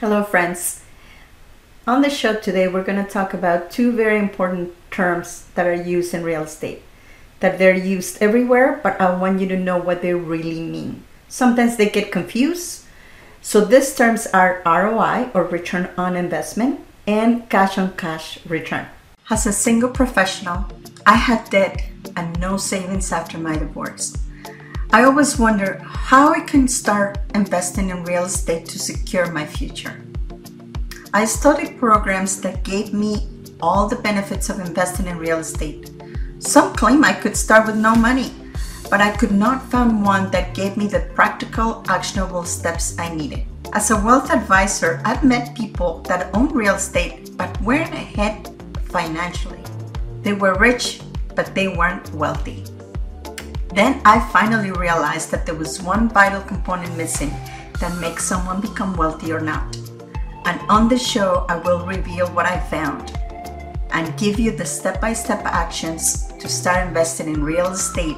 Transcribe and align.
Hello, 0.00 0.22
friends. 0.22 0.84
On 1.84 2.02
the 2.02 2.08
show 2.08 2.36
today, 2.36 2.68
we're 2.68 2.84
going 2.84 3.04
to 3.04 3.10
talk 3.10 3.34
about 3.34 3.72
two 3.72 3.90
very 3.90 4.16
important 4.16 4.72
terms 4.92 5.46
that 5.56 5.66
are 5.66 5.74
used 5.74 6.14
in 6.14 6.22
real 6.22 6.44
estate. 6.44 6.82
That 7.40 7.58
they're 7.58 7.74
used 7.74 8.22
everywhere, 8.22 8.78
but 8.80 9.00
I 9.00 9.12
want 9.16 9.40
you 9.40 9.48
to 9.48 9.56
know 9.56 9.76
what 9.76 10.00
they 10.00 10.14
really 10.14 10.60
mean. 10.60 11.02
Sometimes 11.26 11.76
they 11.76 11.88
get 11.88 12.12
confused. 12.12 12.84
So, 13.42 13.64
these 13.64 13.92
terms 13.96 14.28
are 14.28 14.62
ROI 14.64 15.30
or 15.34 15.42
return 15.42 15.90
on 15.98 16.14
investment 16.14 16.78
and 17.04 17.50
cash 17.50 17.76
on 17.76 17.96
cash 17.96 18.38
return. 18.46 18.86
As 19.28 19.46
a 19.46 19.52
single 19.52 19.90
professional, 19.90 20.66
I 21.06 21.16
had 21.16 21.50
debt 21.50 21.82
and 22.14 22.38
no 22.38 22.56
savings 22.56 23.10
after 23.10 23.36
my 23.36 23.56
divorce. 23.56 24.14
I 24.90 25.04
always 25.04 25.38
wonder 25.38 25.80
how 25.84 26.32
I 26.32 26.40
can 26.40 26.66
start 26.66 27.18
investing 27.34 27.90
in 27.90 28.04
real 28.04 28.24
estate 28.24 28.64
to 28.70 28.78
secure 28.78 29.30
my 29.30 29.44
future. 29.44 30.00
I 31.12 31.26
studied 31.26 31.78
programs 31.78 32.40
that 32.40 32.64
gave 32.64 32.94
me 32.94 33.28
all 33.60 33.86
the 33.86 33.96
benefits 33.96 34.48
of 34.48 34.60
investing 34.60 35.06
in 35.06 35.18
real 35.18 35.40
estate. 35.40 35.90
Some 36.38 36.74
claim 36.74 37.04
I 37.04 37.12
could 37.12 37.36
start 37.36 37.66
with 37.66 37.76
no 37.76 37.94
money, 37.94 38.32
but 38.88 39.02
I 39.02 39.14
could 39.14 39.32
not 39.32 39.70
find 39.70 40.02
one 40.02 40.30
that 40.30 40.54
gave 40.54 40.78
me 40.78 40.86
the 40.86 41.00
practical, 41.14 41.84
actionable 41.88 42.44
steps 42.44 42.98
I 42.98 43.14
needed. 43.14 43.44
As 43.74 43.90
a 43.90 44.00
wealth 44.00 44.30
advisor, 44.30 45.02
I've 45.04 45.22
met 45.22 45.54
people 45.54 46.00
that 46.08 46.34
own 46.34 46.48
real 46.54 46.76
estate 46.76 47.36
but 47.36 47.60
weren't 47.60 47.92
ahead 47.92 48.48
financially. 48.84 49.62
They 50.22 50.32
were 50.32 50.54
rich, 50.54 51.02
but 51.34 51.54
they 51.54 51.68
weren't 51.68 52.10
wealthy. 52.14 52.64
Then 53.74 54.00
I 54.04 54.20
finally 54.32 54.70
realized 54.70 55.30
that 55.30 55.44
there 55.44 55.54
was 55.54 55.82
one 55.82 56.08
vital 56.08 56.40
component 56.40 56.96
missing 56.96 57.30
that 57.80 57.96
makes 58.00 58.24
someone 58.24 58.60
become 58.60 58.96
wealthy 58.96 59.32
or 59.32 59.40
not. 59.40 59.76
And 60.46 60.60
on 60.70 60.88
the 60.88 60.98
show, 60.98 61.44
I 61.48 61.56
will 61.56 61.84
reveal 61.84 62.26
what 62.28 62.46
I 62.46 62.58
found 62.58 63.12
and 63.90 64.16
give 64.18 64.40
you 64.40 64.52
the 64.52 64.64
step 64.64 65.00
by 65.00 65.12
step 65.12 65.44
actions 65.44 66.32
to 66.40 66.48
start 66.48 66.88
investing 66.88 67.28
in 67.28 67.42
real 67.44 67.68
estate 67.68 68.16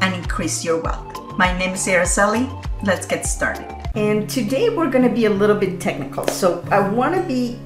and 0.00 0.14
increase 0.14 0.64
your 0.64 0.80
wealth. 0.80 1.36
My 1.36 1.56
name 1.58 1.74
is 1.74 1.86
Araceli. 1.86 2.46
Let's 2.84 3.06
get 3.06 3.26
started. 3.26 3.66
And 3.96 4.30
today 4.30 4.70
we're 4.70 4.90
going 4.90 5.08
to 5.08 5.14
be 5.14 5.24
a 5.24 5.30
little 5.30 5.56
bit 5.56 5.80
technical. 5.80 6.26
So 6.28 6.64
I 6.70 6.88
want 6.88 7.14
to 7.16 7.22
be, 7.22 7.58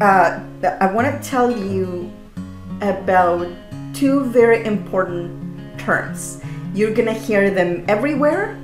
uh, 0.00 0.40
I 0.80 0.92
want 0.92 1.06
to 1.10 1.28
tell 1.28 1.50
you 1.50 2.12
about 2.82 3.48
two 3.94 4.24
very 4.26 4.64
important 4.66 5.45
You're 6.74 6.92
gonna 6.92 7.14
hear 7.14 7.50
them 7.50 7.84
everywhere, 7.86 8.58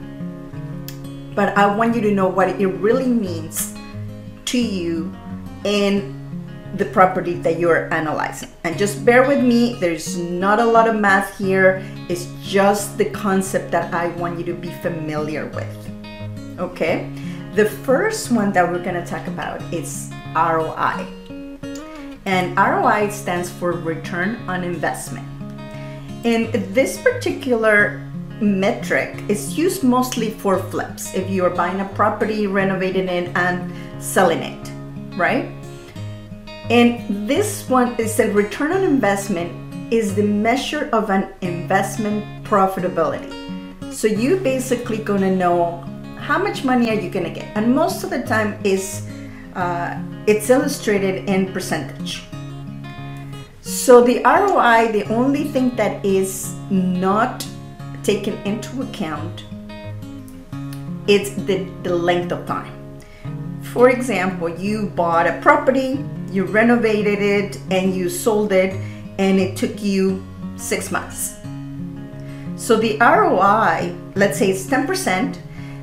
but 1.34 1.56
I 1.56 1.74
want 1.74 1.94
you 1.94 2.02
to 2.02 2.10
know 2.10 2.26
what 2.26 2.48
it 2.48 2.66
really 2.66 3.06
means 3.06 3.74
to 4.46 4.58
you 4.58 5.14
in 5.64 6.18
the 6.74 6.84
property 6.86 7.34
that 7.34 7.58
you're 7.60 7.92
analyzing. 7.94 8.48
And 8.64 8.76
just 8.76 9.04
bear 9.04 9.26
with 9.28 9.42
me, 9.42 9.74
there's 9.78 10.16
not 10.16 10.58
a 10.58 10.64
lot 10.64 10.88
of 10.88 10.96
math 10.96 11.38
here, 11.38 11.84
it's 12.08 12.26
just 12.42 12.98
the 12.98 13.08
concept 13.10 13.70
that 13.70 13.94
I 13.94 14.08
want 14.18 14.38
you 14.38 14.44
to 14.46 14.54
be 14.54 14.70
familiar 14.82 15.46
with. 15.46 16.58
Okay? 16.58 17.08
The 17.54 17.66
first 17.66 18.32
one 18.32 18.52
that 18.52 18.68
we're 18.68 18.82
gonna 18.82 19.06
talk 19.06 19.26
about 19.28 19.62
is 19.72 20.10
ROI. 20.34 21.06
And 22.24 22.56
ROI 22.56 23.10
stands 23.10 23.50
for 23.50 23.72
return 23.72 24.36
on 24.48 24.64
investment. 24.64 25.31
And 26.24 26.52
this 26.74 27.00
particular 27.02 28.00
metric 28.40 29.22
is 29.28 29.56
used 29.58 29.82
mostly 29.82 30.30
for 30.30 30.58
flips. 30.58 31.14
If 31.14 31.30
you 31.30 31.44
are 31.44 31.50
buying 31.50 31.80
a 31.80 31.84
property, 31.94 32.46
renovating 32.46 33.08
it, 33.08 33.30
and 33.36 33.72
selling 34.02 34.42
it, 34.42 34.70
right? 35.16 35.50
And 36.70 37.28
this 37.28 37.68
one 37.68 37.94
is 37.96 38.18
a 38.20 38.30
return 38.32 38.72
on 38.72 38.82
investment 38.82 39.52
is 39.92 40.14
the 40.14 40.22
measure 40.22 40.88
of 40.92 41.10
an 41.10 41.34
investment 41.40 42.24
profitability. 42.44 43.30
So 43.92 44.06
you 44.06 44.38
basically 44.38 44.98
gonna 44.98 45.34
know 45.34 45.84
how 46.18 46.38
much 46.38 46.64
money 46.64 46.88
are 46.90 46.94
you 46.94 47.10
gonna 47.10 47.30
get, 47.30 47.54
and 47.56 47.74
most 47.74 48.04
of 48.04 48.10
the 48.10 48.22
time 48.22 48.58
is 48.64 49.06
uh, 49.54 50.00
it's 50.26 50.48
illustrated 50.48 51.28
in 51.28 51.52
percentage. 51.52 52.22
So 53.82 54.00
the 54.00 54.22
ROI, 54.22 54.92
the 54.92 55.12
only 55.12 55.42
thing 55.42 55.74
that 55.74 56.06
is 56.06 56.54
not 56.70 57.44
taken 58.04 58.34
into 58.44 58.82
account 58.82 59.44
is 61.08 61.34
the, 61.46 61.66
the 61.82 61.92
length 61.92 62.30
of 62.30 62.46
time. 62.46 62.72
For 63.72 63.90
example, 63.90 64.48
you 64.48 64.86
bought 64.86 65.26
a 65.26 65.40
property, 65.40 65.98
you 66.30 66.44
renovated 66.44 67.18
it, 67.20 67.58
and 67.72 67.92
you 67.92 68.08
sold 68.08 68.52
it, 68.52 68.72
and 69.18 69.40
it 69.40 69.56
took 69.56 69.82
you 69.82 70.24
six 70.54 70.92
months. 70.92 71.34
So 72.54 72.76
the 72.76 72.98
ROI, 72.98 73.96
let's 74.14 74.38
say 74.38 74.52
it's 74.52 74.64
10%, 74.64 75.36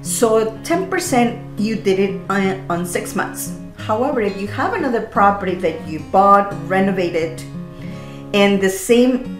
so 0.04 0.52
10% 0.64 1.60
you 1.60 1.76
did 1.76 2.00
it 2.00 2.22
on, 2.30 2.66
on 2.72 2.86
six 2.86 3.14
months. 3.14 3.60
However, 3.76 4.22
if 4.22 4.40
you 4.40 4.48
have 4.48 4.74
another 4.74 5.02
property 5.02 5.56
that 5.56 5.86
you 5.86 6.00
bought, 6.00 6.54
renovated, 6.70 7.44
and 8.34 8.62
the 8.62 8.70
same 8.70 9.36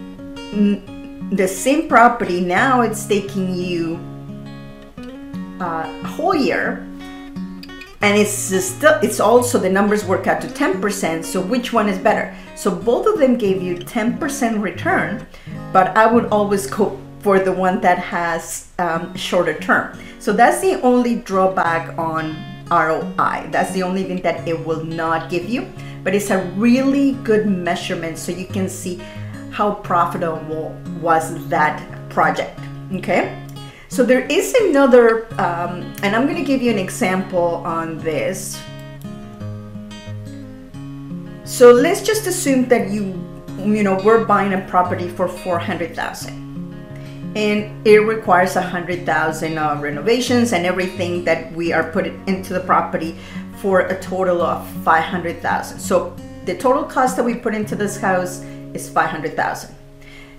the 1.30 1.46
same 1.46 1.88
property 1.88 2.40
now 2.40 2.80
it's 2.80 3.06
taking 3.06 3.54
you 3.54 3.98
uh, 5.60 5.84
a 6.02 6.06
whole 6.06 6.34
year. 6.34 6.86
And 8.02 8.16
it's 8.16 8.32
still 8.32 8.98
it's 9.02 9.20
also 9.20 9.58
the 9.58 9.68
numbers 9.68 10.06
work 10.06 10.26
out 10.26 10.40
to 10.40 10.48
10% 10.48 11.22
so 11.22 11.40
which 11.40 11.72
one 11.72 11.88
is 11.88 11.98
better? 11.98 12.34
So 12.56 12.74
both 12.74 13.06
of 13.06 13.18
them 13.18 13.36
gave 13.36 13.62
you 13.62 13.76
10% 13.76 14.62
return 14.62 15.26
but 15.72 15.96
i 15.96 16.06
would 16.06 16.26
always 16.26 16.66
go 16.66 16.98
for 17.20 17.38
the 17.38 17.52
one 17.52 17.80
that 17.82 17.98
has 17.98 18.68
um, 18.78 19.14
shorter 19.14 19.58
term. 19.58 19.98
So 20.18 20.32
that's 20.32 20.60
the 20.62 20.80
only 20.80 21.16
drawback 21.16 21.96
on 21.98 22.34
roi 22.70 23.48
that's 23.50 23.72
the 23.72 23.82
only 23.82 24.04
thing 24.04 24.22
that 24.22 24.46
it 24.46 24.64
will 24.64 24.84
not 24.84 25.28
give 25.28 25.48
you 25.48 25.68
but 26.02 26.14
it's 26.14 26.30
a 26.30 26.42
really 26.56 27.12
good 27.24 27.46
measurement 27.46 28.18
so 28.18 28.32
you 28.32 28.46
can 28.46 28.68
see 28.68 29.00
how 29.50 29.74
profitable 29.74 30.76
was 31.00 31.46
that 31.48 31.82
project. 32.08 32.58
Okay, 32.94 33.46
so 33.88 34.04
there 34.04 34.26
is 34.26 34.54
another, 34.54 35.26
um, 35.40 35.92
and 36.02 36.16
I'm 36.16 36.26
going 36.26 36.36
to 36.36 36.44
give 36.44 36.62
you 36.62 36.70
an 36.70 36.78
example 36.78 37.62
on 37.64 37.98
this. 37.98 38.60
So 41.44 41.72
let's 41.72 42.00
just 42.00 42.26
assume 42.26 42.68
that 42.68 42.90
you, 42.90 43.14
you 43.58 43.82
know, 43.82 44.00
we're 44.02 44.24
buying 44.24 44.54
a 44.54 44.60
property 44.68 45.08
for 45.08 45.28
four 45.28 45.58
hundred 45.58 45.94
thousand, 45.94 46.38
and 47.36 47.86
it 47.86 47.98
requires 47.98 48.56
a 48.56 48.62
hundred 48.62 49.04
thousand 49.04 49.58
uh, 49.58 49.78
renovations 49.80 50.52
and 50.52 50.64
everything 50.64 51.24
that 51.24 51.52
we 51.52 51.72
are 51.72 51.90
putting 51.92 52.22
into 52.26 52.54
the 52.54 52.60
property 52.60 53.18
for 53.60 53.80
a 53.80 54.00
total 54.00 54.42
of 54.42 54.66
500,000. 54.84 55.78
So 55.78 56.16
the 56.44 56.56
total 56.56 56.84
cost 56.84 57.16
that 57.16 57.24
we 57.24 57.34
put 57.34 57.54
into 57.54 57.76
this 57.76 58.00
house 58.00 58.40
is 58.74 58.88
500,000. 58.88 59.74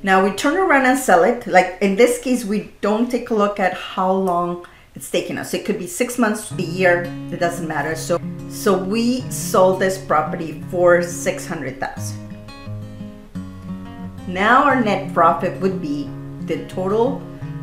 Now 0.03 0.23
we 0.23 0.31
turn 0.31 0.57
around 0.57 0.85
and 0.87 0.97
sell 0.97 1.23
it. 1.23 1.45
Like 1.45 1.77
in 1.81 1.95
this 1.95 2.19
case, 2.19 2.43
we 2.43 2.71
don't 2.81 3.09
take 3.09 3.29
a 3.29 3.35
look 3.35 3.59
at 3.59 3.73
how 3.73 4.11
long 4.11 4.65
it's 4.95 5.09
taking 5.09 5.37
us. 5.37 5.53
It 5.53 5.63
could 5.63 5.77
be 5.77 5.87
six 5.87 6.17
months, 6.17 6.51
a 6.51 6.61
year, 6.61 7.03
it 7.31 7.39
doesn't 7.39 7.67
matter. 7.67 7.95
So 7.95 8.19
so 8.49 8.77
we 8.77 9.21
sold 9.31 9.79
this 9.79 9.97
property 9.97 10.61
for 10.69 11.01
600,000. 11.01 12.17
Now 14.27 14.65
our 14.65 14.81
net 14.81 15.13
profit 15.13 15.59
would 15.61 15.81
be 15.81 16.09
the 16.45 16.65
total 16.67 17.21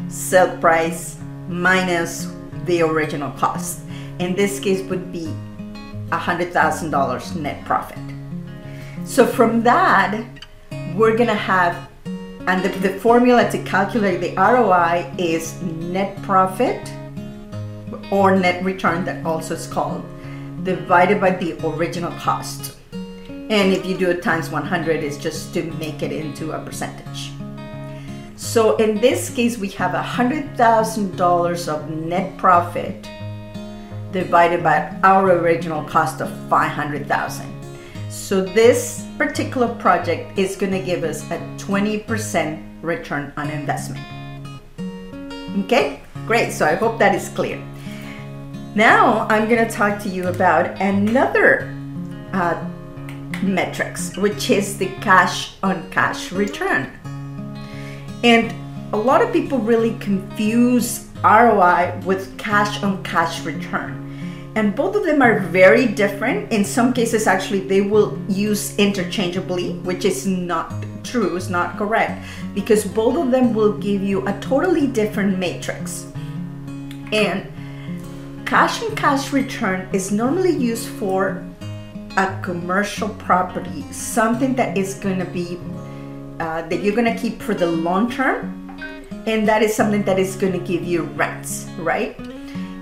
sale 0.09 0.57
price 0.59 1.19
minus 1.49 2.33
the 2.65 2.83
original 2.83 3.31
cost. 3.33 3.81
In 4.19 4.35
this 4.35 4.59
case 4.59 4.83
would 4.89 5.13
be 5.13 5.33
$100,000 6.11 7.37
net 7.37 7.65
profit. 7.65 7.99
So 9.05 9.27
from 9.27 9.63
that, 9.63 10.25
we're 10.95 11.17
gonna 11.17 11.35
have, 11.35 11.89
and 12.05 12.63
the, 12.65 12.69
the 12.81 12.99
formula 12.99 13.51
to 13.51 13.63
calculate 13.65 14.21
the 14.21 14.35
ROI 14.37 15.13
is 15.19 15.61
net 15.63 16.21
profit 16.23 16.93
or 18.11 18.37
net 18.37 18.65
return 18.65 19.05
that 19.05 19.25
also 19.25 19.55
is 19.55 19.67
called, 19.67 20.05
divided 20.65 21.21
by 21.21 21.31
the 21.31 21.59
original 21.67 22.13
cost. 22.13 22.77
And 22.93 23.73
if 23.73 23.87
you 23.87 23.97
do 23.97 24.11
it 24.11 24.23
times 24.23 24.51
100, 24.51 25.03
it's 25.03 25.17
just 25.17 25.55
to 25.55 25.63
make 25.75 26.03
it 26.03 26.13
into 26.13 26.53
a 26.53 26.63
percentage. 26.63 27.33
So 28.37 28.77
in 28.77 29.01
this 29.01 29.31
case, 29.31 29.59
we 29.59 29.69
have 29.71 29.93
$100,000 29.93 31.69
of 31.69 31.91
net 31.91 32.37
profit 32.39 33.09
divided 34.13 34.63
by 34.63 34.95
our 35.03 35.31
original 35.33 35.85
cost 35.85 36.21
of 36.21 36.31
500,000. 36.49 37.59
So 38.11 38.43
this 38.43 39.07
particular 39.17 39.75
project 39.77 40.39
is 40.39 40.57
going 40.57 40.73
to 40.73 40.83
give 40.83 41.05
us 41.05 41.23
a 41.31 41.39
20% 41.59 42.83
return 42.83 43.33
on 43.37 43.51
investment. 43.51 44.05
Okay, 45.65 46.01
great. 46.27 46.53
So 46.53 46.67
I 46.67 46.75
hope 46.75 46.99
that 46.99 47.15
is 47.15 47.29
clear. 47.31 47.63
Now 48.75 49.27
I'm 49.29 49.49
going 49.49 49.67
to 49.67 49.71
talk 49.71 50.01
to 50.03 50.09
you 50.09 50.29
about 50.29 50.81
another 50.81 51.75
uh, 52.33 52.65
metrics, 53.43 54.17
which 54.17 54.51
is 54.51 54.79
the 54.79 54.87
cash 55.01 55.57
on 55.63 55.91
cash 55.91 56.33
return. 56.33 56.93
And 58.25 58.55
a 58.93 58.97
lot 58.97 59.23
of 59.23 59.33
people 59.33 59.59
really 59.59 59.99
confuse 59.99 61.08
ROI 61.25 62.01
with 62.05 62.37
cash 62.39 62.83
on 62.83 63.03
cash 63.03 63.45
return. 63.45 64.05
And 64.55 64.75
both 64.75 64.97
of 64.97 65.05
them 65.05 65.23
are 65.23 65.39
very 65.39 65.87
different. 65.87 66.51
In 66.53 66.65
some 66.65 66.93
cases, 66.93 67.27
actually, 67.27 67.61
they 67.61 67.81
will 67.81 68.19
use 68.29 68.77
interchangeably, 68.77 69.75
which 69.85 70.05
is 70.05 70.27
not 70.27 70.73
true, 71.05 71.37
is 71.37 71.49
not 71.49 71.77
correct, 71.77 72.27
because 72.55 72.85
both 72.85 73.17
of 73.17 73.31
them 73.31 73.55
will 73.55 73.79
give 73.79 74.03
you 74.03 74.27
a 74.27 74.39
totally 74.41 74.87
different 74.87 75.39
matrix. 75.39 76.11
And 77.13 77.47
cash 78.47 78.83
on 78.83 78.97
cash 78.97 79.33
return 79.33 79.89
is 79.93 80.11
normally 80.11 80.57
used 80.57 80.89
for 80.89 81.45
a 82.17 82.41
commercial 82.43 83.11
property, 83.11 83.85
something 83.93 84.57
that 84.57 84.77
is 84.77 84.95
going 84.95 85.19
to 85.19 85.25
be 85.25 85.59
uh, 86.41 86.63
that 86.69 86.83
you're 86.83 86.95
going 86.95 87.13
to 87.13 87.21
keep 87.21 87.41
for 87.41 87.55
the 87.55 87.67
long 87.67 88.11
term, 88.11 88.68
and 89.29 89.47
that 89.47 89.63
is 89.63 89.75
something 89.75 90.03
that 90.05 90.19
is 90.19 90.37
going 90.37 90.53
to 90.53 90.59
give 90.59 90.83
you 90.85 91.03
rents, 91.03 91.67
right? 91.79 92.19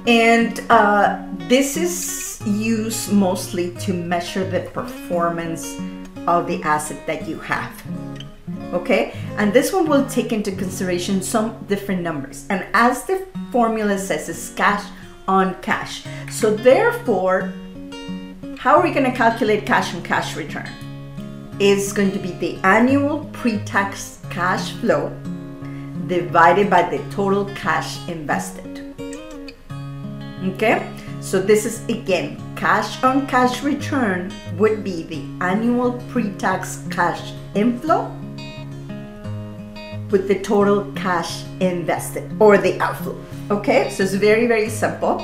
And 0.06 0.60
uh, 0.70 1.20
this 1.48 1.76
is 1.76 2.40
used 2.46 3.12
mostly 3.12 3.74
to 3.80 3.92
measure 3.92 4.48
the 4.48 4.60
performance 4.70 5.76
of 6.28 6.46
the 6.46 6.62
asset 6.62 7.04
that 7.06 7.26
you 7.26 7.40
have. 7.40 7.72
Okay, 8.72 9.16
and 9.38 9.52
this 9.52 9.72
one 9.72 9.88
will 9.88 10.06
take 10.06 10.32
into 10.32 10.52
consideration 10.52 11.22
some 11.22 11.56
different 11.66 12.02
numbers. 12.02 12.46
And 12.48 12.66
as 12.74 13.04
the 13.04 13.26
formula 13.50 13.98
says, 13.98 14.28
it's 14.28 14.50
cash 14.54 14.84
on 15.26 15.60
cash. 15.62 16.04
So, 16.30 16.54
therefore, 16.54 17.52
how 18.58 18.76
are 18.76 18.82
we 18.82 18.92
going 18.92 19.10
to 19.10 19.16
calculate 19.16 19.66
cash 19.66 19.94
on 19.94 20.02
cash 20.02 20.36
return? 20.36 20.68
Is 21.58 21.92
going 21.92 22.12
to 22.12 22.18
be 22.18 22.32
the 22.32 22.56
annual 22.64 23.24
pre 23.32 23.58
tax 23.60 24.20
cash 24.30 24.72
flow 24.72 25.16
divided 26.06 26.70
by 26.70 26.82
the 26.82 26.98
total 27.10 27.44
cash 27.54 28.06
invested. 28.08 28.84
Okay, 30.44 30.88
so 31.20 31.40
this 31.40 31.64
is 31.64 31.84
again 31.88 32.40
cash 32.56 33.02
on 33.02 33.26
cash 33.26 33.62
return 33.62 34.32
would 34.56 34.84
be 34.84 35.02
the 35.02 35.22
annual 35.44 35.92
pre 36.08 36.30
tax 36.32 36.84
cash 36.90 37.32
inflow 37.54 38.10
with 40.10 40.28
the 40.28 40.38
total 40.40 40.92
cash 40.92 41.44
invested 41.60 42.30
or 42.40 42.58
the 42.58 42.78
outflow. 42.80 43.16
Okay, 43.50 43.90
so 43.90 44.04
it's 44.04 44.14
very, 44.14 44.46
very 44.46 44.68
simple. 44.68 45.18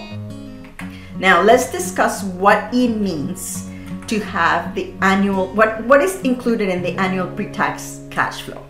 Now 1.18 1.40
let's 1.40 1.70
discuss 1.70 2.24
what 2.24 2.74
it 2.74 2.96
means 2.96 3.68
to 4.08 4.18
have 4.18 4.74
the 4.74 4.92
annual 5.00 5.46
what 5.54 5.84
what 5.84 6.02
is 6.02 6.20
included 6.22 6.68
in 6.68 6.82
the 6.82 6.96
annual 6.96 7.28
pre-tax 7.28 8.00
cash 8.10 8.42
flow. 8.42 8.66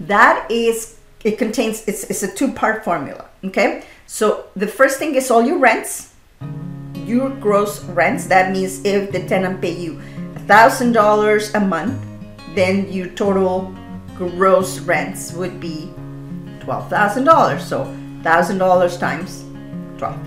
That 0.00 0.48
is 0.50 0.97
it 1.24 1.38
contains 1.38 1.86
it's, 1.86 2.04
it's 2.04 2.22
a 2.22 2.32
two-part 2.32 2.84
formula. 2.84 3.26
Okay, 3.44 3.84
so 4.06 4.46
the 4.56 4.66
first 4.66 4.98
thing 4.98 5.14
is 5.14 5.30
all 5.30 5.42
your 5.42 5.58
rents, 5.58 6.14
your 7.06 7.30
gross 7.30 7.82
rents. 7.84 8.26
That 8.26 8.52
means 8.52 8.84
if 8.84 9.12
the 9.12 9.26
tenant 9.26 9.60
pay 9.60 9.76
you 9.76 10.00
thousand 10.46 10.92
dollars 10.92 11.54
a 11.54 11.60
month, 11.60 12.00
then 12.54 12.90
your 12.90 13.08
total 13.08 13.74
gross 14.16 14.78
rents 14.80 15.32
would 15.32 15.60
be 15.60 15.90
twelve 16.60 16.88
thousand 16.88 17.24
dollars. 17.24 17.66
So 17.66 17.84
thousand 18.22 18.58
dollars 18.58 18.96
times 18.96 19.44
twelve. 19.98 20.18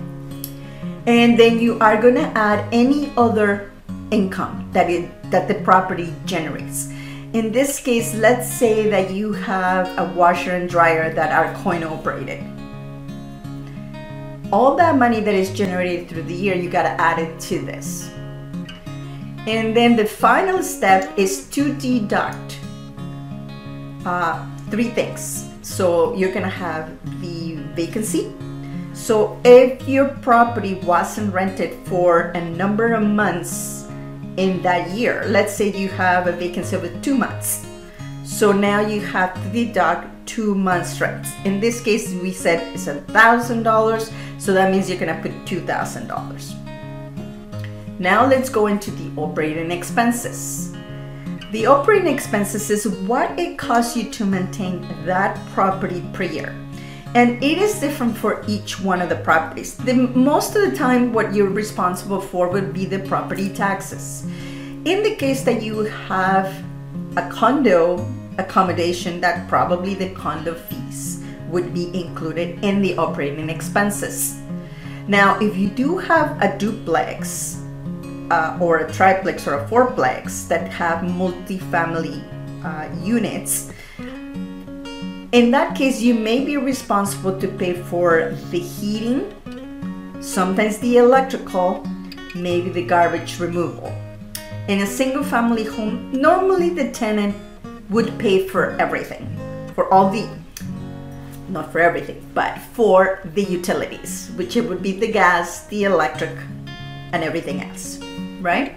And 1.06 1.38
then 1.38 1.58
you 1.58 1.78
are 1.80 2.00
gonna 2.00 2.30
add 2.36 2.64
any 2.72 3.12
other 3.16 3.72
income 4.12 4.70
that 4.72 4.88
it 4.88 5.10
that 5.32 5.48
the 5.48 5.54
property 5.66 6.12
generates. 6.24 6.91
In 7.32 7.50
this 7.50 7.80
case, 7.80 8.14
let's 8.14 8.50
say 8.52 8.88
that 8.90 9.10
you 9.10 9.32
have 9.32 9.88
a 9.98 10.12
washer 10.14 10.52
and 10.52 10.68
dryer 10.68 11.12
that 11.14 11.32
are 11.32 11.54
coin 11.62 11.82
operated 11.82 12.44
all 14.52 14.76
that 14.76 14.98
money 14.98 15.20
that 15.20 15.34
is 15.34 15.50
generated 15.50 16.08
through 16.08 16.24
the 16.24 16.34
year, 16.34 16.54
you 16.54 16.68
got 16.68 16.82
to 16.82 16.90
add 17.00 17.18
it 17.18 17.40
to 17.40 17.58
this. 17.60 18.10
And 19.48 19.74
then 19.74 19.96
the 19.96 20.04
final 20.04 20.62
step 20.62 21.18
is 21.18 21.48
to 21.50 21.74
deduct 21.74 22.60
uh, 24.04 24.46
three 24.70 24.90
things. 24.90 25.48
So 25.62 26.14
you're 26.14 26.32
going 26.32 26.44
to 26.44 26.50
have 26.50 26.92
the 27.22 27.54
vacancy. 27.74 28.32
So 28.92 29.40
if 29.42 29.88
your 29.88 30.08
property 30.20 30.74
wasn't 30.74 31.32
rented 31.32 31.74
for 31.88 32.28
a 32.36 32.44
number 32.50 32.92
of 32.92 33.02
months 33.02 33.81
in 34.36 34.62
that 34.62 34.90
year, 34.90 35.24
let's 35.26 35.54
say 35.54 35.72
you 35.72 35.88
have 35.88 36.26
a 36.26 36.32
vacancy 36.32 36.76
of 36.76 37.02
two 37.02 37.16
months. 37.16 37.66
So 38.24 38.52
now 38.52 38.80
you 38.80 39.00
have 39.00 39.34
to 39.34 39.48
deduct 39.50 40.08
two 40.26 40.54
months 40.54 41.00
rent. 41.00 41.26
In 41.44 41.60
this 41.60 41.82
case, 41.82 42.14
we 42.14 42.32
said 42.32 42.74
it's 42.74 42.86
a 42.86 43.00
thousand 43.12 43.62
dollars, 43.64 44.10
so 44.38 44.52
that 44.52 44.70
means 44.70 44.88
you're 44.88 44.98
gonna 44.98 45.20
put 45.20 45.32
two 45.46 45.60
thousand 45.60 46.06
dollars. 46.06 46.54
Now 47.98 48.26
let's 48.26 48.48
go 48.48 48.68
into 48.68 48.90
the 48.90 49.20
operating 49.20 49.70
expenses. 49.70 50.72
The 51.52 51.66
operating 51.66 52.12
expenses 52.12 52.70
is 52.70 52.88
what 52.88 53.38
it 53.38 53.58
costs 53.58 53.96
you 53.96 54.10
to 54.10 54.24
maintain 54.24 54.86
that 55.04 55.38
property 55.50 56.02
per 56.14 56.22
year. 56.22 56.56
And 57.14 57.42
it 57.44 57.58
is 57.58 57.78
different 57.78 58.16
for 58.16 58.42
each 58.48 58.80
one 58.80 59.02
of 59.02 59.10
the 59.10 59.16
properties. 59.16 59.76
The, 59.76 59.92
most 59.92 60.56
of 60.56 60.70
the 60.70 60.76
time, 60.76 61.12
what 61.12 61.34
you're 61.34 61.50
responsible 61.50 62.20
for 62.20 62.48
would 62.48 62.72
be 62.72 62.86
the 62.86 63.00
property 63.00 63.50
taxes. 63.50 64.24
In 64.84 65.02
the 65.02 65.14
case 65.16 65.42
that 65.42 65.62
you 65.62 65.84
have 65.84 66.64
a 67.16 67.28
condo 67.28 68.08
accommodation 68.38 69.20
that 69.20 69.46
probably 69.48 69.94
the 69.94 70.10
condo 70.14 70.54
fees 70.54 71.22
would 71.48 71.74
be 71.74 71.94
included 71.94 72.64
in 72.64 72.80
the 72.80 72.96
operating 72.96 73.50
expenses. 73.50 74.40
Now, 75.06 75.38
if 75.40 75.56
you 75.56 75.68
do 75.68 75.98
have 75.98 76.40
a 76.40 76.56
duplex 76.56 77.60
uh, 78.30 78.56
or 78.60 78.78
a 78.78 78.92
triplex 78.92 79.46
or 79.46 79.58
a 79.58 79.68
fourplex 79.68 80.48
that 80.48 80.68
have 80.68 81.00
multifamily 81.00 82.22
uh, 82.64 82.88
units, 83.04 83.71
in 85.32 85.50
that 85.50 85.74
case, 85.74 86.00
you 86.00 86.12
may 86.12 86.44
be 86.44 86.58
responsible 86.58 87.38
to 87.40 87.48
pay 87.48 87.72
for 87.72 88.36
the 88.50 88.60
heating, 88.60 89.32
sometimes 90.20 90.78
the 90.78 90.98
electrical, 90.98 91.86
maybe 92.34 92.68
the 92.68 92.84
garbage 92.84 93.40
removal. 93.40 93.90
In 94.68 94.82
a 94.82 94.86
single 94.86 95.24
family 95.24 95.64
home, 95.64 96.12
normally 96.12 96.68
the 96.68 96.90
tenant 96.92 97.34
would 97.88 98.18
pay 98.18 98.46
for 98.46 98.72
everything, 98.72 99.26
for 99.74 99.92
all 99.92 100.10
the, 100.10 100.28
not 101.48 101.72
for 101.72 101.80
everything, 101.80 102.28
but 102.34 102.58
for 102.58 103.20
the 103.32 103.42
utilities, 103.42 104.30
which 104.36 104.56
it 104.58 104.68
would 104.68 104.82
be 104.82 104.92
the 104.92 105.10
gas, 105.10 105.66
the 105.68 105.84
electric, 105.84 106.36
and 107.12 107.24
everything 107.24 107.62
else, 107.62 107.98
right? 108.42 108.76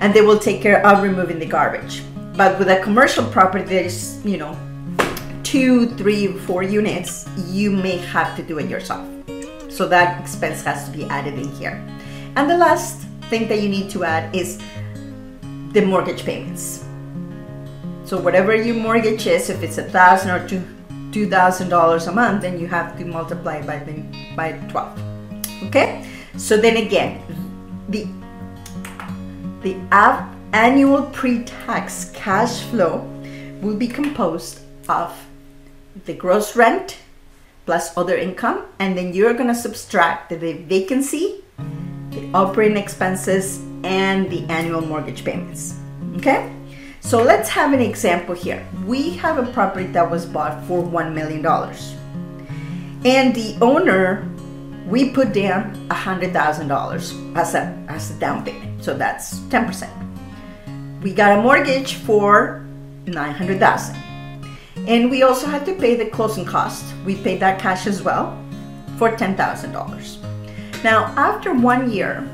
And 0.00 0.14
they 0.14 0.22
will 0.22 0.38
take 0.38 0.62
care 0.62 0.84
of 0.86 1.02
removing 1.02 1.38
the 1.38 1.46
garbage. 1.46 2.02
But 2.36 2.58
with 2.58 2.70
a 2.70 2.80
commercial 2.80 3.26
property, 3.26 3.64
there's, 3.64 4.24
you 4.24 4.38
know, 4.38 4.56
two, 5.52 5.86
three, 6.00 6.28
four 6.48 6.62
units, 6.62 7.28
you 7.44 7.70
may 7.70 7.98
have 7.98 8.34
to 8.34 8.42
do 8.42 8.56
it 8.56 8.70
yourself. 8.70 9.06
So 9.68 9.86
that 9.86 10.18
expense 10.18 10.64
has 10.64 10.88
to 10.88 10.96
be 10.96 11.04
added 11.04 11.34
in 11.34 11.52
here. 11.60 11.76
And 12.36 12.48
the 12.48 12.56
last 12.56 13.04
thing 13.28 13.48
that 13.48 13.60
you 13.60 13.68
need 13.68 13.90
to 13.90 14.02
add 14.02 14.34
is 14.34 14.56
the 15.76 15.84
mortgage 15.84 16.24
payments. 16.24 16.86
So 18.06 18.16
whatever 18.18 18.56
your 18.56 18.76
mortgage 18.76 19.26
is, 19.26 19.50
if 19.50 19.62
it's 19.62 19.76
a 19.76 19.84
thousand 19.84 20.30
or 20.30 20.48
two 20.48 20.64
two 21.12 21.28
thousand 21.28 21.68
dollars 21.68 22.06
a 22.06 22.12
month, 22.12 22.40
then 22.40 22.58
you 22.58 22.66
have 22.68 22.96
to 22.96 23.04
multiply 23.04 23.60
by 23.60 23.76
the 23.84 24.00
by 24.34 24.52
twelve. 24.72 24.98
Okay. 25.64 26.08
So 26.38 26.56
then 26.56 26.78
again, 26.78 27.20
the 27.90 28.08
the 29.60 29.76
annual 30.54 31.02
pre-tax 31.12 32.10
cash 32.14 32.62
flow 32.72 33.04
will 33.60 33.76
be 33.76 33.86
composed 33.86 34.60
of 34.88 35.12
the 36.04 36.14
gross 36.14 36.56
rent 36.56 36.98
plus 37.66 37.96
other 37.96 38.16
income, 38.16 38.64
and 38.78 38.96
then 38.96 39.12
you're 39.12 39.34
gonna 39.34 39.54
subtract 39.54 40.30
the 40.30 40.36
vacancy, 40.36 41.44
the 42.10 42.28
operating 42.34 42.76
expenses, 42.76 43.62
and 43.84 44.30
the 44.30 44.44
annual 44.46 44.80
mortgage 44.80 45.24
payments. 45.24 45.78
Okay. 46.16 46.52
So 47.00 47.22
let's 47.22 47.48
have 47.48 47.72
an 47.72 47.80
example 47.80 48.34
here. 48.34 48.64
We 48.86 49.10
have 49.16 49.36
a 49.38 49.50
property 49.52 49.86
that 49.86 50.08
was 50.08 50.24
bought 50.24 50.64
for 50.64 50.82
$1 50.82 51.12
million. 51.12 51.44
And 53.04 53.34
the 53.34 53.58
owner, 53.60 54.28
we 54.86 55.10
put 55.10 55.32
down 55.32 55.74
$100,000 55.88 57.36
as 57.36 57.54
a, 57.54 57.84
as 57.88 58.10
a 58.12 58.14
down 58.14 58.44
payment. 58.44 58.84
So 58.84 58.96
that's 58.96 59.40
10%. 59.50 59.90
We 61.02 61.12
got 61.12 61.38
a 61.38 61.42
mortgage 61.42 61.94
for 61.94 62.64
900,000. 63.06 64.11
And 64.86 65.10
we 65.10 65.22
also 65.22 65.46
had 65.46 65.64
to 65.66 65.74
pay 65.74 65.94
the 65.94 66.06
closing 66.06 66.44
cost. 66.44 66.84
We 67.04 67.16
paid 67.16 67.40
that 67.40 67.60
cash 67.60 67.86
as 67.86 68.02
well 68.02 68.36
for 68.98 69.10
$10,000. 69.10 70.82
Now, 70.82 71.14
after 71.16 71.54
one 71.54 71.90
year, 71.90 72.28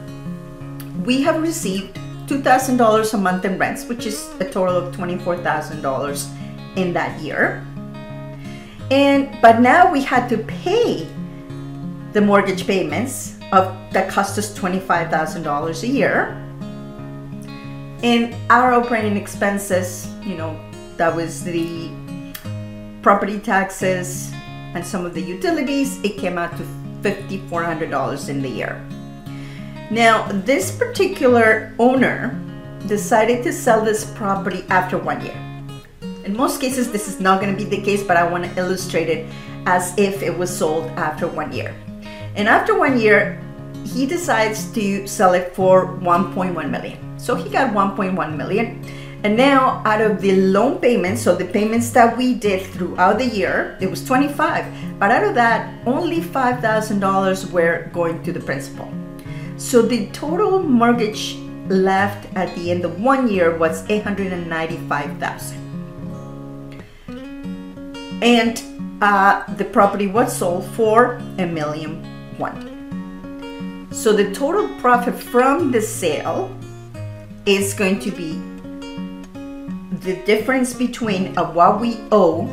we 1.04 1.22
have 1.22 1.42
received 1.42 1.98
$2,000 2.26 3.14
a 3.14 3.16
month 3.18 3.44
in 3.44 3.58
rents, 3.58 3.86
which 3.86 4.06
is 4.06 4.28
a 4.40 4.44
total 4.44 4.76
of 4.76 4.94
$24,000 4.96 6.76
in 6.76 6.92
that 6.92 7.20
year. 7.20 7.64
And 8.90 9.36
but 9.42 9.60
now 9.60 9.92
we 9.92 10.02
had 10.02 10.28
to 10.30 10.38
pay 10.38 11.06
the 12.12 12.20
mortgage 12.20 12.66
payments 12.66 13.38
of 13.52 13.74
that 13.92 14.08
cost 14.08 14.38
us 14.38 14.56
$25,000 14.58 15.82
a 15.82 15.86
year. 15.86 16.44
And 18.02 18.34
our 18.50 18.72
operating 18.72 19.16
expenses, 19.16 20.08
you 20.22 20.36
know, 20.36 20.58
that 20.96 21.14
was 21.14 21.44
the 21.44 21.90
property 23.08 23.38
taxes 23.38 24.30
and 24.74 24.84
some 24.84 25.06
of 25.06 25.14
the 25.14 25.22
utilities, 25.22 25.98
it 26.04 26.18
came 26.18 26.36
out 26.36 26.54
to 26.58 26.62
$5,400 27.00 28.28
in 28.28 28.42
the 28.42 28.48
year. 28.50 28.86
Now, 29.90 30.28
this 30.44 30.76
particular 30.76 31.72
owner 31.78 32.38
decided 32.86 33.42
to 33.44 33.50
sell 33.50 33.82
this 33.82 34.04
property 34.10 34.62
after 34.68 34.98
one 34.98 35.24
year. 35.24 35.40
In 36.26 36.36
most 36.36 36.60
cases, 36.60 36.92
this 36.92 37.08
is 37.08 37.18
not 37.18 37.40
going 37.40 37.56
to 37.56 37.56
be 37.56 37.64
the 37.64 37.82
case, 37.82 38.02
but 38.02 38.18
I 38.18 38.30
want 38.30 38.44
to 38.44 38.60
illustrate 38.60 39.08
it 39.08 39.24
as 39.64 39.96
if 39.96 40.22
it 40.22 40.36
was 40.36 40.54
sold 40.54 40.84
after 40.98 41.26
one 41.26 41.50
year. 41.50 41.74
And 42.36 42.46
after 42.46 42.78
one 42.78 43.00
year, 43.00 43.40
he 43.86 44.04
decides 44.04 44.70
to 44.72 45.06
sell 45.06 45.32
it 45.32 45.56
for 45.56 45.96
1.1 45.96 46.68
million. 46.68 47.18
So 47.18 47.34
he 47.34 47.48
got 47.48 47.72
1.1 47.72 48.36
million. 48.36 48.84
And 49.24 49.36
now, 49.36 49.82
out 49.84 50.00
of 50.00 50.20
the 50.20 50.36
loan 50.36 50.78
payments, 50.78 51.22
so 51.22 51.34
the 51.34 51.44
payments 51.44 51.90
that 51.90 52.16
we 52.16 52.34
did 52.34 52.64
throughout 52.66 53.18
the 53.18 53.26
year, 53.26 53.76
it 53.80 53.90
was 53.90 54.04
25. 54.04 54.64
But 55.00 55.10
out 55.10 55.24
of 55.24 55.34
that, 55.34 55.74
only 55.86 56.20
$5,000 56.20 57.50
were 57.50 57.90
going 57.92 58.22
to 58.22 58.32
the 58.32 58.38
principal. 58.38 58.88
So 59.56 59.82
the 59.82 60.06
total 60.10 60.62
mortgage 60.62 61.36
left 61.68 62.32
at 62.36 62.54
the 62.54 62.70
end 62.70 62.84
of 62.84 63.00
one 63.00 63.28
year 63.28 63.56
was 63.58 63.84
895,000. 63.90 65.58
And 68.22 68.62
uh, 69.02 69.52
the 69.54 69.64
property 69.64 70.06
was 70.06 70.36
sold 70.36 70.64
for 70.76 71.14
a 71.38 71.46
million 71.46 72.04
one. 72.38 73.88
So 73.90 74.12
the 74.12 74.32
total 74.32 74.68
profit 74.80 75.14
from 75.16 75.72
the 75.72 75.82
sale 75.82 76.56
is 77.46 77.74
going 77.74 77.98
to 78.00 78.12
be 78.12 78.40
the 80.00 80.16
difference 80.24 80.74
between 80.74 81.36
uh, 81.36 81.50
what 81.52 81.80
we 81.80 81.98
owe, 82.12 82.46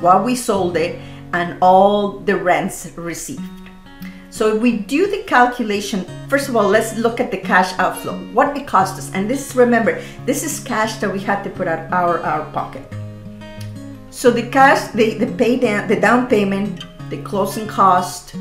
what 0.00 0.24
we 0.24 0.34
sold 0.34 0.76
it, 0.76 0.98
and 1.32 1.56
all 1.60 2.18
the 2.20 2.36
rents 2.36 2.92
received. 2.96 3.42
So 4.30 4.56
if 4.56 4.62
we 4.62 4.78
do 4.78 5.10
the 5.10 5.22
calculation, 5.24 6.06
first 6.28 6.48
of 6.48 6.56
all, 6.56 6.66
let's 6.66 6.96
look 6.96 7.20
at 7.20 7.30
the 7.30 7.36
cash 7.36 7.78
outflow, 7.78 8.18
what 8.32 8.56
it 8.56 8.66
cost 8.66 8.98
us. 8.98 9.12
And 9.12 9.28
this, 9.28 9.54
remember, 9.54 10.02
this 10.24 10.42
is 10.42 10.60
cash 10.60 10.96
that 10.96 11.12
we 11.12 11.20
had 11.20 11.42
to 11.44 11.50
put 11.50 11.68
out 11.68 11.92
our, 11.92 12.20
our 12.20 12.50
pocket. 12.52 12.82
So 14.10 14.30
the 14.30 14.48
cash, 14.48 14.90
the, 14.92 15.18
the 15.18 15.26
pay 15.36 15.58
down, 15.58 15.88
the 15.88 16.00
down 16.00 16.28
payment, 16.28 16.84
the 17.10 17.20
closing 17.22 17.66
cost, 17.66 18.34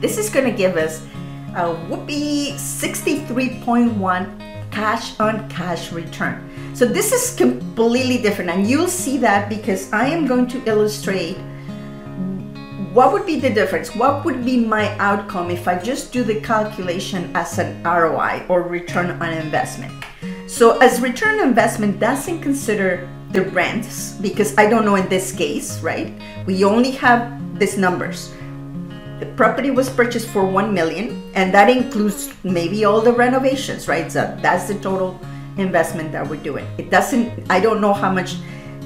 This 0.00 0.18
is 0.18 0.30
going 0.30 0.50
to 0.50 0.56
give 0.56 0.76
us 0.76 1.06
a 1.54 1.74
whoopee 1.88 2.52
63.1 2.52 4.70
cash 4.70 5.18
on 5.20 5.48
cash 5.48 5.92
return. 5.92 6.48
So 6.74 6.86
this 6.86 7.12
is 7.12 7.36
completely 7.36 8.18
different 8.18 8.50
and 8.50 8.66
you'll 8.66 8.88
see 8.88 9.18
that 9.18 9.48
because 9.48 9.92
I 9.92 10.06
am 10.06 10.26
going 10.26 10.48
to 10.48 10.62
illustrate 10.66 11.36
what 12.92 13.12
would 13.12 13.24
be 13.24 13.40
the 13.40 13.48
difference? 13.48 13.96
What 13.96 14.22
would 14.24 14.44
be 14.44 14.58
my 14.58 14.94
outcome 14.98 15.50
if 15.50 15.66
I 15.66 15.78
just 15.78 16.12
do 16.12 16.22
the 16.22 16.40
calculation 16.42 17.34
as 17.34 17.58
an 17.58 17.82
ROI 17.82 18.44
or 18.50 18.62
return 18.62 19.10
on 19.22 19.32
investment? 19.32 20.04
So, 20.46 20.78
as 20.78 21.00
return 21.00 21.40
on 21.40 21.48
investment 21.48 21.98
doesn't 21.98 22.42
consider 22.42 23.08
the 23.32 23.42
rents 23.50 24.12
because 24.20 24.56
I 24.58 24.68
don't 24.68 24.84
know 24.84 24.96
in 24.96 25.08
this 25.08 25.32
case, 25.32 25.80
right? 25.80 26.12
We 26.46 26.64
only 26.64 26.90
have 26.92 27.58
these 27.58 27.76
numbers. 27.76 28.32
The 29.20 29.26
property 29.36 29.70
was 29.70 29.88
purchased 29.88 30.28
for 30.28 30.44
1 30.44 30.74
million 30.74 31.30
and 31.34 31.52
that 31.54 31.70
includes 31.70 32.32
maybe 32.44 32.84
all 32.84 33.00
the 33.00 33.12
renovations, 33.12 33.88
right? 33.88 34.10
So 34.10 34.36
that's 34.42 34.68
the 34.68 34.74
total 34.80 35.18
investment 35.56 36.12
that 36.12 36.26
we're 36.28 36.42
doing. 36.42 36.66
It 36.78 36.90
doesn't 36.90 37.50
I 37.50 37.60
don't 37.60 37.80
know 37.80 37.92
how 37.92 38.12
much 38.12 38.36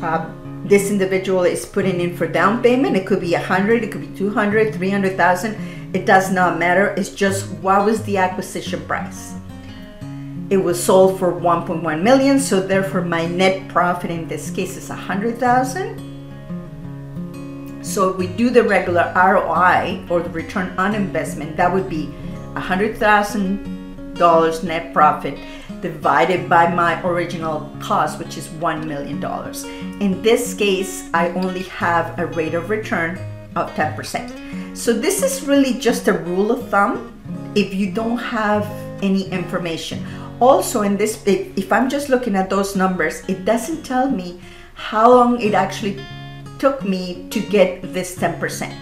uh, 0.03 0.31
this 0.65 0.91
individual 0.91 1.45
is 1.45 1.65
putting 1.65 2.01
in 2.01 2.17
for 2.17 2.27
down 2.27 2.63
payment. 2.63 2.97
It 2.97 3.07
could 3.07 3.21
be 3.21 3.35
a 3.35 3.43
hundred, 3.43 3.85
it 3.85 3.93
could 3.93 4.01
be 4.01 4.19
200, 4.19 4.75
300,000. 4.75 5.55
It 5.95 6.05
does 6.05 6.33
not 6.33 6.59
matter. 6.59 6.89
It's 6.99 7.11
just 7.11 7.49
what 7.63 7.85
was 7.85 8.03
the 8.03 8.19
acquisition 8.19 8.85
price. 8.87 9.36
It 10.49 10.59
was 10.59 10.83
sold 10.83 11.19
for 11.19 11.33
1.1 11.33 12.03
million, 12.03 12.39
so 12.39 12.61
therefore 12.61 13.03
my 13.03 13.27
net 13.27 13.69
profit 13.69 14.13
in 14.13 14.29
this 14.29 14.49
case 14.51 14.77
is 14.77 14.89
hundred 14.89 15.39
thousand. 15.39 15.99
So 17.83 18.11
if 18.11 18.17
we 18.17 18.29
do 18.29 18.51
the 18.51 18.63
regular 18.63 19.13
ROI 19.17 20.07
or 20.09 20.23
the 20.23 20.31
return 20.31 20.77
on 20.79 20.95
investment, 20.95 21.57
that 21.57 21.73
would 21.73 21.89
be 21.89 22.15
hundred 22.55 22.97
thousand 22.97 24.15
dollars 24.15 24.63
net 24.63 24.93
profit 24.95 25.39
divided 25.81 26.49
by 26.49 26.73
my 26.73 27.03
original 27.03 27.71
cost, 27.81 28.19
which 28.19 28.37
is 28.37 28.49
$1 28.49 28.87
million. 28.87 29.23
In 30.01 30.23
this 30.23 30.55
case, 30.55 31.11
I 31.13 31.29
only 31.31 31.65
have 31.65 32.19
a 32.19 32.27
rate 32.27 32.55
of 32.55 32.71
return 32.71 33.19
of 33.57 33.71
10%. 33.75 34.77
So 34.77 34.93
this 34.93 35.23
is 35.23 35.47
really 35.47 35.75
just 35.75 36.09
a 36.09 36.13
rule 36.13 36.51
of 36.51 36.69
thumb 36.71 37.13
if 37.55 37.75
you 37.75 37.93
don't 37.93 38.19
have 38.19 38.67
any 39.03 39.29
information. 39.29 40.05
Also 40.41 40.83
in 40.83 40.97
this, 40.97 41.23
if 41.27 41.73
I'm 41.73 41.89
just 41.89 42.09
looking 42.09 42.37
at 42.37 42.51
those 42.51 42.77
numbers, 42.77 43.23
it 43.29 43.45
doesn't 43.45 43.85
tell 43.85 44.11
me 44.11 44.41
how 44.75 45.11
long 45.11 45.41
it 45.41 45.55
actually 45.55 45.99
took 46.59 46.85
me 46.85 47.27
to 47.31 47.41
get 47.41 47.95
this 47.95 48.17
10%. 48.17 48.75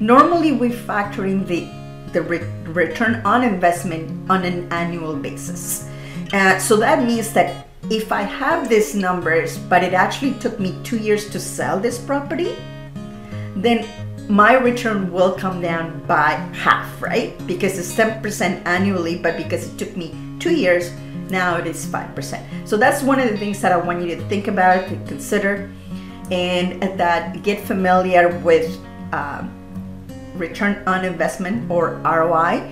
Normally 0.00 0.52
we 0.52 0.70
factor 0.70 1.26
in 1.26 1.44
the 1.46 1.68
the 2.12 2.22
re- 2.22 2.48
return 2.64 3.20
on 3.26 3.44
investment 3.44 4.08
on 4.30 4.44
an 4.44 4.72
annual 4.72 5.14
basis. 5.14 5.86
Uh, 6.32 6.58
so 6.58 6.76
that 6.76 7.04
means 7.04 7.34
that 7.34 7.68
if 7.90 8.12
I 8.12 8.22
have 8.22 8.68
these 8.68 8.94
numbers, 8.94 9.58
but 9.58 9.82
it 9.82 9.92
actually 9.92 10.32
took 10.40 10.58
me 10.58 10.74
two 10.84 10.96
years 10.96 11.28
to 11.30 11.40
sell 11.40 11.78
this 11.78 11.98
property, 11.98 12.56
then 13.56 13.86
my 14.28 14.54
return 14.54 15.12
will 15.12 15.32
come 15.32 15.60
down 15.60 16.00
by 16.06 16.32
half, 16.52 17.00
right? 17.00 17.34
Because 17.46 17.78
it's 17.78 17.94
10% 17.94 18.64
annually, 18.66 19.18
but 19.18 19.36
because 19.36 19.68
it 19.68 19.78
took 19.78 19.96
me 19.96 20.14
two 20.38 20.54
years, 20.54 20.92
now 21.30 21.56
it 21.56 21.66
is 21.66 21.86
5%. 21.86 22.68
So 22.68 22.76
that's 22.76 23.02
one 23.02 23.20
of 23.20 23.28
the 23.28 23.36
things 23.36 23.60
that 23.60 23.72
I 23.72 23.76
want 23.76 24.02
you 24.02 24.14
to 24.16 24.22
think 24.28 24.48
about, 24.48 24.88
to 24.88 24.96
consider, 25.06 25.70
and 26.30 26.82
that 26.98 27.42
get 27.42 27.64
familiar 27.64 28.38
with. 28.38 28.78
Um, 29.12 29.58
return 30.38 30.82
on 30.86 31.04
investment 31.04 31.70
or 31.70 31.94
ROI 32.04 32.62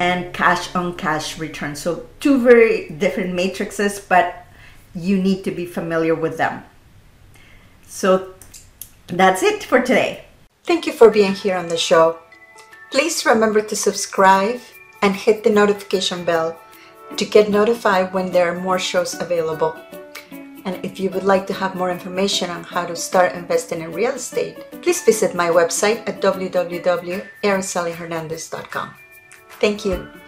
and 0.00 0.32
cash 0.32 0.74
on 0.74 0.96
cash 0.96 1.38
return. 1.38 1.76
So 1.76 2.06
two 2.20 2.42
very 2.42 2.88
different 2.88 3.34
matrices, 3.34 4.00
but 4.00 4.46
you 4.94 5.20
need 5.20 5.44
to 5.44 5.50
be 5.50 5.66
familiar 5.66 6.14
with 6.14 6.38
them. 6.38 6.64
So 7.86 8.34
that's 9.06 9.42
it 9.42 9.62
for 9.62 9.80
today. 9.80 10.24
Thank 10.64 10.86
you 10.86 10.92
for 10.92 11.10
being 11.10 11.34
here 11.34 11.56
on 11.56 11.68
the 11.68 11.76
show. 11.76 12.18
Please 12.90 13.24
remember 13.26 13.60
to 13.60 13.76
subscribe 13.76 14.60
and 15.02 15.14
hit 15.14 15.44
the 15.44 15.50
notification 15.50 16.24
bell 16.24 16.58
to 17.16 17.24
get 17.24 17.50
notified 17.50 18.12
when 18.12 18.30
there 18.30 18.52
are 18.52 18.60
more 18.60 18.78
shows 18.78 19.18
available. 19.20 19.76
And 20.64 20.84
if 20.84 21.00
you 21.00 21.10
would 21.10 21.24
like 21.24 21.46
to 21.46 21.54
have 21.54 21.74
more 21.74 21.90
information 21.90 22.50
on 22.50 22.62
how 22.64 22.84
to 22.86 22.94
start 22.94 23.32
investing 23.32 23.80
in 23.80 23.92
real 23.92 24.12
estate, 24.12 24.70
please 24.82 25.02
visit 25.02 25.34
my 25.34 25.48
website 25.48 26.06
at 26.08 26.20
www.aracelihernandez.com. 26.20 28.94
Thank 29.60 29.84
you. 29.84 30.10